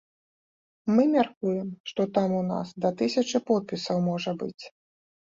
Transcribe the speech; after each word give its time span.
Мы 0.93 1.03
мяркуем, 1.15 1.67
што 1.91 2.05
там 2.15 2.33
у 2.37 2.39
нас 2.51 2.71
да 2.85 2.91
тысячы 3.01 3.41
подпісаў 3.51 4.01
можа 4.09 4.31
быць. 4.45 4.63